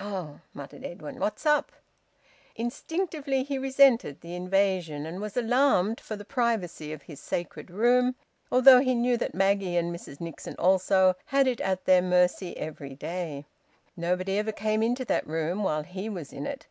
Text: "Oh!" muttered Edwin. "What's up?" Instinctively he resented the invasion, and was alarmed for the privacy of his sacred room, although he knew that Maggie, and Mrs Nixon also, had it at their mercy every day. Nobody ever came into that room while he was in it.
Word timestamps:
"Oh!" 0.00 0.40
muttered 0.52 0.82
Edwin. 0.84 1.20
"What's 1.20 1.46
up?" 1.46 1.70
Instinctively 2.56 3.44
he 3.44 3.56
resented 3.56 4.20
the 4.20 4.34
invasion, 4.34 5.06
and 5.06 5.20
was 5.20 5.36
alarmed 5.36 6.00
for 6.00 6.16
the 6.16 6.24
privacy 6.24 6.92
of 6.92 7.02
his 7.02 7.20
sacred 7.20 7.70
room, 7.70 8.16
although 8.50 8.80
he 8.80 8.96
knew 8.96 9.16
that 9.18 9.32
Maggie, 9.32 9.76
and 9.76 9.94
Mrs 9.94 10.20
Nixon 10.20 10.56
also, 10.58 11.14
had 11.26 11.46
it 11.46 11.60
at 11.60 11.84
their 11.84 12.02
mercy 12.02 12.56
every 12.58 12.96
day. 12.96 13.46
Nobody 13.96 14.38
ever 14.38 14.50
came 14.50 14.82
into 14.82 15.04
that 15.04 15.24
room 15.24 15.62
while 15.62 15.84
he 15.84 16.08
was 16.08 16.32
in 16.32 16.46
it. 16.48 16.66